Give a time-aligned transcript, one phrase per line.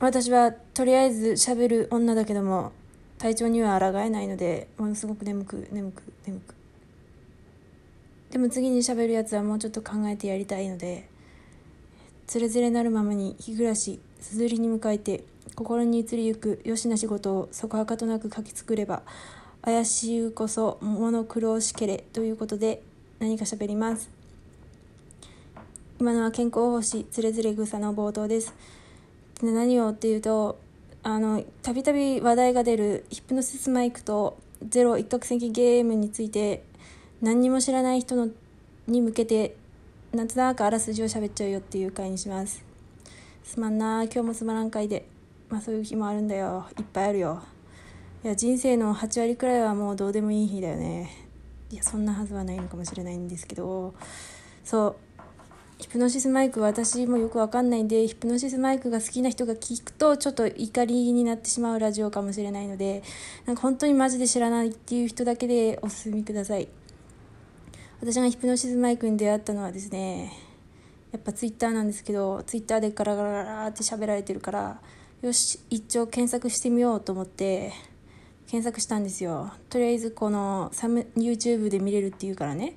[0.00, 2.72] 私はとりあえず喋る女だけども
[3.18, 6.54] 体調には抗えないのでものすごく眠く眠く眠く。
[8.30, 11.06] でも次に喋るやつはもうちょっと考えてやりたいので
[12.26, 15.24] つれづれなるままに日暮らしすずりに向かえて
[15.54, 19.02] 心に移りゆくよしな仕事をそこはかとなく書き作れば
[19.60, 22.82] 怪しゅうこそ物苦労しけれということで
[23.18, 24.08] 何か喋ります。
[26.00, 28.54] 今のは健康奉仕つれづれ草の冒頭です。
[29.42, 30.58] で何をっていうと
[31.02, 34.38] あのたびたび話題が出るヒップノシスマイクと
[34.68, 36.62] ゼロ一攫千金ゲームについて
[37.22, 38.28] 何にも知らない人の
[38.86, 39.56] に向けて
[40.12, 42.64] なんとなくあらすじを喋っちゃうよっていう回にします。
[43.44, 45.06] すまんな今日もつまらん回で。
[45.48, 46.66] まあそういう日もあるんだよ。
[46.78, 47.42] いっぱいあるよ。
[48.24, 51.10] いや人生の8割くらいはもうどうでもいい日だよね。
[51.70, 53.94] いやそんなはずはないのかもしれないんですけど。
[54.64, 54.96] そう。
[55.80, 63.02] ヒプノシスマイク私もよくわかんないんでヒプノシスマイクが好きな人が聞くとちょっと怒りになってしまうラジオかもしれないので
[63.46, 66.68] なんか本当にマジで知らないっていう人だけでお進みください。
[68.02, 70.32] 私がヒプノシスマイクに出会ったのはですね
[71.12, 74.80] やっぱツイッターなんですけどツイッターでガラガラガラって喋られてるから
[75.22, 77.72] よし一応検索してみようと思って
[78.48, 79.52] 検索したんですよ。
[79.70, 82.74] とりあえずこのサム YouTube で見れるっていうからね。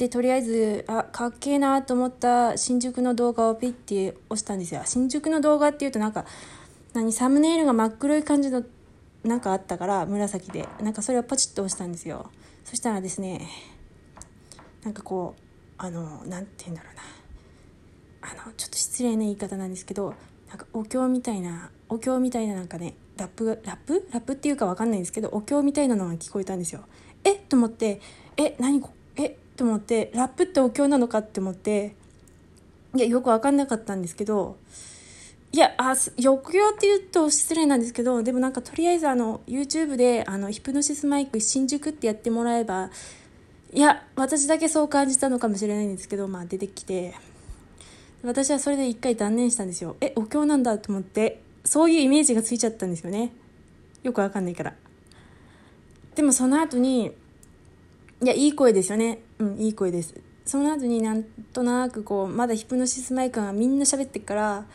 [0.00, 4.80] でとりあえずあかっけえなと思った新宿の動画をピッて押したんですよ。
[4.86, 6.24] 新宿の動画っていうとなんか
[6.94, 8.64] 何サムネイルが真っ黒い感じの
[9.24, 10.66] なんかあったから紫で。
[10.80, 12.30] なんかそれをポチッと押したんですよ。
[12.64, 13.46] そしたらですね
[14.82, 15.42] なんかこう
[15.76, 17.02] あの何て言うんだろうな。
[18.22, 20.14] あのちょっと失礼な言い方なんですけど
[20.48, 24.08] なんかお経みたいなお経みたいななんかねラップラップ？
[24.12, 26.86] ラップっていうかわかんないんですけどお経みたいなのが聞こえたんですよ。
[27.22, 27.34] え？
[27.34, 28.00] っと思って
[28.38, 28.56] え？
[28.58, 28.88] 何こ？
[29.16, 29.36] え？
[29.60, 31.94] と思ってラップってお経なのかって思って
[32.96, 34.56] いやよく分かんなかったんですけど
[35.52, 42.88] いやあ抑揚って言うと失礼なんですけどでもなんかとりあえずあの YouTube であのヒプノシスマイク新宿ってやってもらえば
[43.74, 47.14] いや私だけそう感じたのかもしれないんですけどまあ出てきて。
[48.22, 49.96] 私はそれで一回断念したんですよ。
[50.02, 53.32] えお経なんだと思ってそういうイメージがついちゃったんですよね。
[54.02, 54.74] よくわかんないから。
[56.14, 57.12] でもその後に
[58.22, 59.20] いやいい声ですよね。
[59.38, 60.14] うんいい声です。
[60.44, 64.66] その後になんとなくこうまだヒプノシスマイクがみんな喋ってっから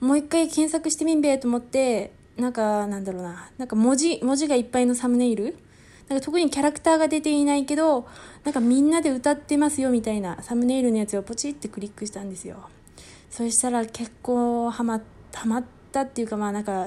[0.00, 3.50] もう一回検索してみんべと思ってなんかなんだろうな。
[3.58, 5.56] なんか文字文字がいっぱいのサムネイル？
[6.08, 8.06] なんか特にキャラクターが出ていないけど
[8.44, 12.68] なんかみんなで歌ってますよみたいなサムネイルのやつをポチってクリックしたんですよ。
[13.30, 15.00] そしたら結構ハマ
[15.34, 16.86] ハマったっていうかまあなんか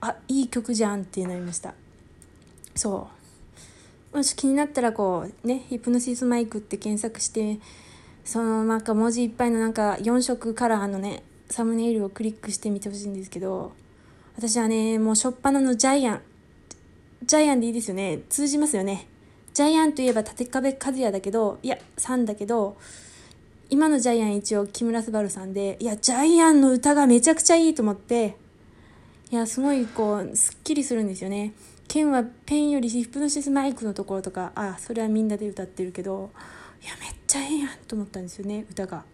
[0.00, 1.74] あいい曲じゃんってなりました。
[2.76, 3.21] そう。
[4.12, 7.58] もし気になったらこうねヒプノシスマイクって検索して
[8.24, 13.72] そのなんか文字いっぱいのなんか4色カラーのねサムネイルをクリックしてみてほしいんですけど
[14.36, 16.22] 私はねもう初っ端のジャイアン。
[17.24, 18.20] ジャイアンでいいですよね。
[18.28, 19.06] 通じますよね。
[19.54, 22.76] ジャイアンといえば立壁和也だけどいやさんだけど
[23.68, 28.36] 今のジャイアン一応木村昴さんでいやジャイアンの歌がめちゃくちゃいいと思って
[29.30, 31.52] いやすごいこうすっきりするんですよね。
[31.92, 36.30] 剣はペンよりヒプノシスマイクのところとかあそれはみんなで歌ってるけど
[36.82, 39.04] いやめっちゃええやんと思ったんですよね歌が。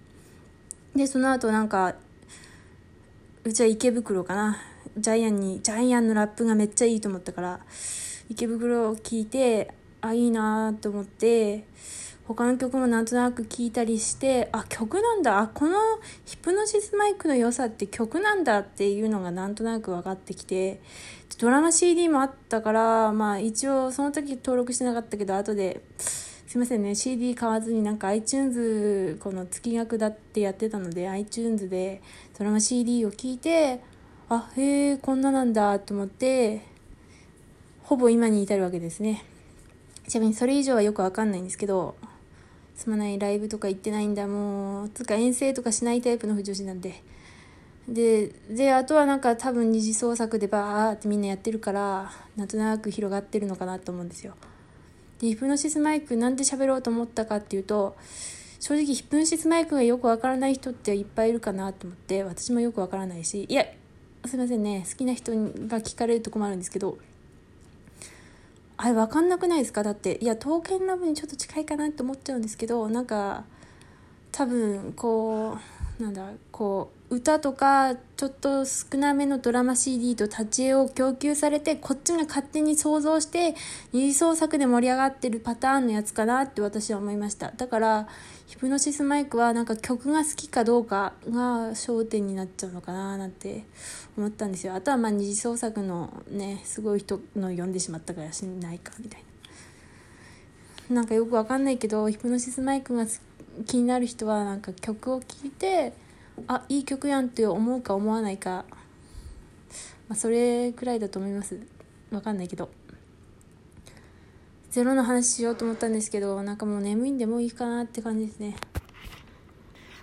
[0.94, 1.96] でその後なんか
[3.42, 4.58] うちは池袋かな。
[4.96, 7.60] ジャイアンにジャイアンのラップがめっちゃいいと思ったから
[8.30, 11.64] 池袋を聴いてあいいなと思って
[12.28, 15.38] 他の曲もなんとなく聴いたりしてあ曲なんだ。
[15.38, 15.78] あこの
[16.26, 20.82] ヒプノシスマイクの良さって曲なんだっていうのがなんとなく分かってきて
[21.40, 32.02] ドラマ CD もあったからまあ一応その時登録してなかったけど後ですいませんね CD 買わずになんか iTunes この月額だってやってたので iTunes で
[32.38, 33.80] ドラマ CD を聞いて
[34.28, 36.60] あへえこんななんだと思って
[37.84, 39.24] ほぼ今に至るわけですね。
[40.06, 41.94] ちなみにそれ以上はよくわかんないんですけど
[42.78, 47.02] すまないライブとか行ってないんだもうつか遠征とかしないタイプの不女子なんで。
[47.88, 54.34] でであとはなんか多分二次創作でバーってみんなやってるからなんとなく広がってるのかなと思うんですよ。
[55.20, 57.96] でヒプノシスマイクなんで喋ろうと思ったかっていうと
[58.60, 63.64] 正直ヒプノシスマイクがよくわからない人っていっぱいいるかなと思って私もよくわからないしいや
[64.26, 66.98] すいませんね好きな人が聞かれると困るんですけど
[68.80, 69.82] あれ分かんなくないですか？
[69.82, 73.44] だっていや刀剣ラブにちょっと近いかなって思っちゃうんですけどなんか
[74.30, 75.58] 多分こ
[75.98, 83.54] うなんだこう歌とかちょっと少なめのドラマ CD と立ち絵を供給されてこっちが勝手に想像して
[83.92, 87.50] 二次創作で盛り上がってるパターンのやつかなって私は思いました。
[87.52, 88.08] だから
[88.46, 93.64] ヒプノシスマイクはなんか曲が好きかどうかが焦点になっちゃうのかななんて
[94.16, 94.74] 思ったんですよ。
[94.74, 99.24] あとはまあ二次創作のねすごい人の読んでしまったからしないかみたい
[100.90, 100.96] な。
[100.96, 103.06] なんかよくわかんないけどヒプノシスマイクが
[103.66, 105.92] 気になる人はなんか曲を聴いて
[106.46, 108.64] あいい曲やんって思うか思わないか、
[110.08, 111.60] まあ、それくらいだと思います。
[112.10, 112.70] わかんないけど。
[114.70, 118.54] ゼロの話しようと思ったんですけどなんかもう眠いんでもういいかなって感じですね。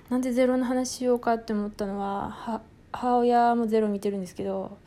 [0.10, 2.62] なんでゼロの話しようかって思ったのは
[2.92, 4.78] 母親もゼロ見てるんですけど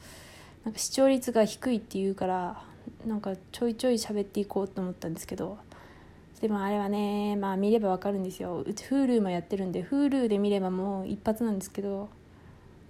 [0.64, 2.62] なんか視聴率が低いって言うから
[3.06, 5.58] なんかちょいちょい喋っていこうと思ったんですけど
[6.40, 8.62] でもあれはねまあ見ればわかるんですよ。
[8.66, 12.08] うち Hulu もやってるんで Hulu で見ればもう一発なんですけど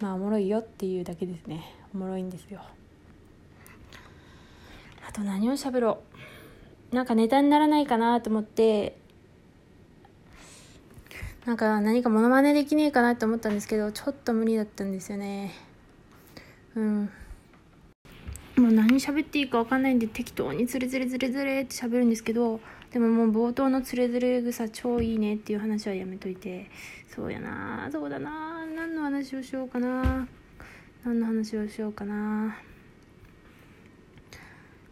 [0.00, 1.74] まあおもろいよっていうだけですね。
[1.94, 2.60] おもろいんですよ。
[5.08, 6.02] あと何を喋ろ
[6.92, 6.94] う。
[6.94, 8.96] なんかネタにならないかなと思って
[11.44, 15.52] なんか何かモノマネできねえかなと思ったんですけどちょっと無理だったんですよね。
[16.74, 17.10] うん。
[18.56, 22.60] もう何喋っていいか分かんないんで適当にズレズレズレズレって喋るんですけど
[22.92, 26.70] でももう冒頭のつれづれ草超いいねっていう話はやめといて。
[27.14, 27.88] そうやな。
[27.92, 28.64] そうだな。
[28.66, 30.26] 何の話をしようかな。
[31.04, 32.56] 何の話をしようかな。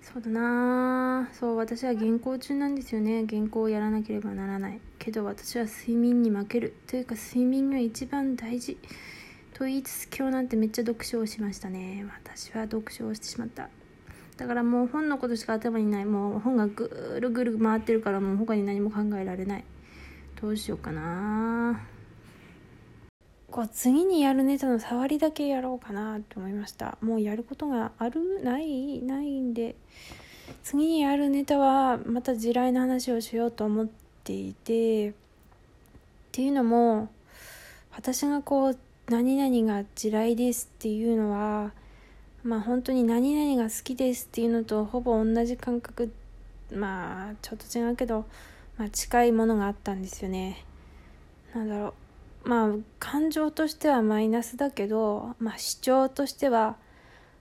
[0.02, 1.28] そうだな。
[1.32, 3.24] そう私は原稿中なんですよね。
[3.28, 4.80] 原稿をやらなければならない。
[4.98, 6.74] けど私は睡眠に負ける。
[6.86, 8.78] というか睡眠が一番大事。
[9.54, 12.04] と言いつつ今日なんてめっちゃ読書をしましたね。
[12.22, 13.70] 私は読書をしてしまった。
[14.36, 16.04] だからもう本のことしか頭にない。
[16.04, 19.64] もう本がぐるぐる回ってるからもう他に何も考えられない。
[20.40, 21.80] どうしようかな。
[23.50, 26.98] こう次にやるネタの触りだけやろうかなと思いました。
[27.00, 28.42] もうやることがある？
[28.42, 29.00] ない？
[29.02, 29.74] ないんで。
[30.62, 33.88] 次にやるネタはまた地雷の話をしようと思っ
[34.24, 35.10] ていて。
[35.10, 35.12] っ
[36.32, 37.08] ていうのも
[37.94, 38.78] 私がこう
[39.08, 41.72] 何々が地雷ですっていうのは
[42.46, 46.12] まあ本当に何々が好きですっていうのとほぼ同じ感覚。
[46.72, 48.24] まあちょっと違うけど、
[48.78, 50.64] まあ、近いものがあったんですよね。
[51.52, 51.94] なんだろ
[52.44, 52.48] う。
[52.48, 52.70] まあ
[53.00, 56.76] 感情としてはマイナスだけど、まあ、主張としては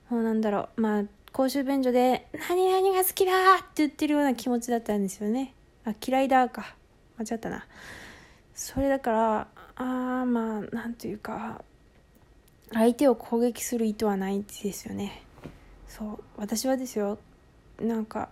[0.09, 0.81] もうなんだろう。
[0.81, 5.53] まあ公衆便所で「何々が好きだ!」って言ってるような気持ちだったんですよね。
[5.85, 6.75] あ嫌いだか。
[7.19, 7.67] 間違ったな。
[8.55, 11.63] それだからああまあなんというか
[12.73, 15.23] 相手を攻撃する意図はないですよね。
[15.87, 16.23] そう。
[16.37, 17.17] 私はですよ。
[17.79, 18.29] なんか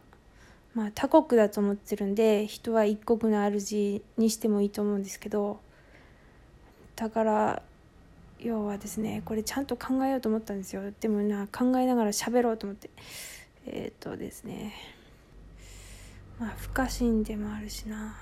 [0.74, 5.60] まあ他国だと思ってるんで人は一国の主にしてもいいと思うんですけど
[6.96, 7.62] だから
[8.40, 10.82] 要はですねこれちゃんと考えようと思ったんですよ。
[11.00, 12.90] でもな考えながら喋ろうと思って。
[13.66, 14.74] えっ、とですね。
[16.38, 18.16] まあ不可侵でもあるしな。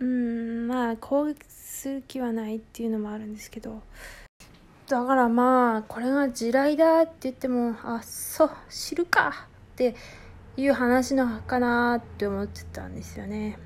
[0.00, 3.82] うんまあ攻撃する気はないっていうのもあるんですけど。
[4.88, 9.94] だからまあこれが地雷だって言ってもあそう知るかって
[10.58, 13.58] いう話のかなって思ってたんですよね。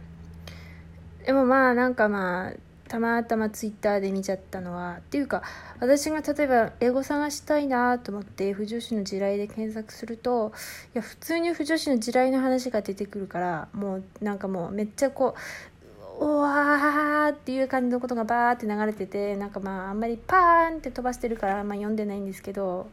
[1.26, 2.52] でもまあなんかまあ
[2.88, 5.42] たまたまツイッターで見ちゃったのはっていうか
[5.78, 10.52] 私が例えば英語探したいなと思って不女子の地雷で検索すると
[10.94, 15.77] いや普通に不女子の地雷の話が出てくるからもうなんかもうめっちゃこう
[16.20, 22.90] うわーっていう感じのことがバーって流れててなんかまああんまりパーンって飛ばしてるからあんま読んでないんですけど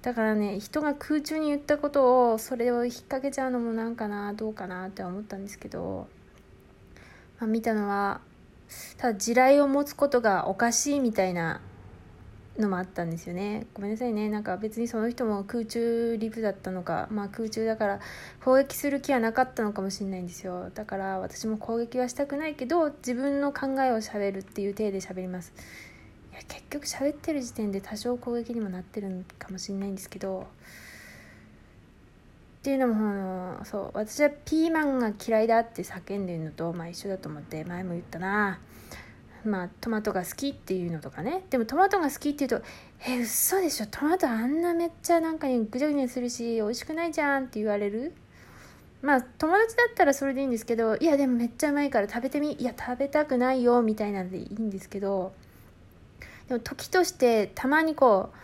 [0.00, 6.08] だからね人が空中に言ったことをそれを引っ掛けちゃうのもなんかなどうかなって思ったんですけど、
[7.38, 8.20] まあ、見たのは
[8.96, 11.60] ただ地雷を持つことがおかしいみたいな
[12.58, 13.66] のもあったんですよね。
[13.74, 14.28] ごめんなさいね。
[14.28, 18.00] なんか別にその人も空中リブだったのかまあ空中だから
[18.44, 20.70] 攻撃する気はなかったのかもしれないんですよ。
[20.74, 25.52] だから私も攻撃はしたくないけど自分の考えをしゃべるっていう体で喋ります。
[26.32, 30.46] いや結局喋ってる時点で多少攻撃にもなってるのかもしれないんですけど
[32.58, 33.14] っていうのもあ
[33.58, 38.58] のそう私はピーマンが嫌いだって叫んでるのと、まあ、一緒だと思って前も言ったな。
[39.44, 41.44] まあトマトが好きっていうのとかね。
[41.50, 42.62] でもトマトが好きっていうと
[43.06, 43.86] 「え嘘でしょ。
[43.86, 48.12] トマトあんなめっちゃなんかにぐちゃぐちゃするし美味しくないじゃん」って言われる。
[49.00, 55.32] まあ友達だったらそれでいいんですけどいやでもめっちゃうまいから食べてみいや食べたくないよみたいなんでいいんですけど。
[56.48, 58.36] でも時としてたまにこう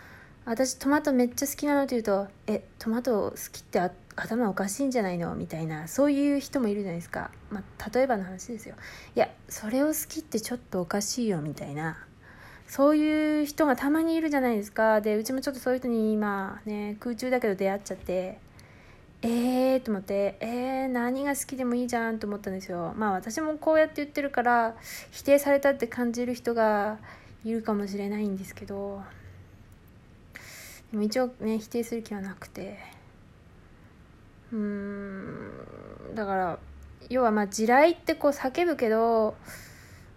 [0.45, 5.35] 私トマトめっちゃ好きなのって言うと「えトマト好きってあ頭おかしいんじゃないの？
[5.35, 8.75] みたいなそういう人もいるじゃないですか、まあ、例えばの話ですよ。
[9.15, 11.97] いやそれを好きってちょっとおかしいよみたいな。
[12.67, 15.01] そういう人がたまにいるじゃないですか。
[15.01, 18.39] でうちもちょっとそういう人に今ね空中だけど出会っちゃって
[19.21, 22.93] えーと思ってえー、何が好きでもいいじゃんと思ったんですよ。
[22.97, 24.75] まあ私もこうやって言ってるから
[25.11, 26.97] 否定されたって感じる人が
[27.43, 29.01] いるかもしれないんですけど
[30.91, 32.94] でも一応ね否定する気はなくて。
[34.51, 35.51] うん。
[36.13, 36.59] だから
[37.09, 39.35] 要はまあ地雷ってこう叫ぶけど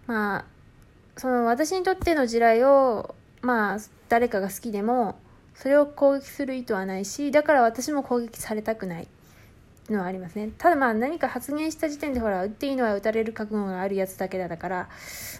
[0.07, 0.45] まあ
[1.17, 5.19] その私にとっての地雷をまあ誰かが好きでも
[5.55, 9.07] それを攻撃する意図はないしだから私も攻撃されたくない。
[9.93, 10.51] のはありますね。
[10.57, 14.89] ただまあ何か発言した時点でほら打っていいのは打たれる覚悟があるやつだけだから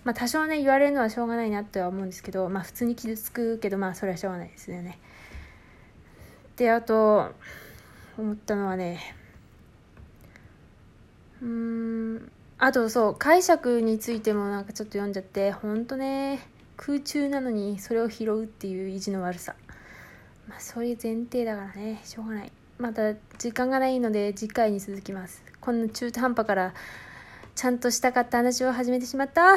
[0.04, 5.00] まあ多少ね言われるのはしょうがないなとは思うんですけどまあ普通に傷つくけどまあそれはしょうがないですよね。
[6.56, 7.32] であと
[8.20, 9.16] 思ったのはね
[11.42, 16.40] うーんあとそう解釈についてもなんかちょっと読んじゃってほんとね
[16.76, 19.56] 空中なのにそれを拾うっていう意地の悪さ。
[20.48, 22.52] まあそういう前提だからねしょうがない。
[22.78, 25.44] また時間がないので次回に続きます。
[25.60, 26.74] こんな中途半端から
[27.56, 29.56] ちゃんとしたかった話を始めてしまった。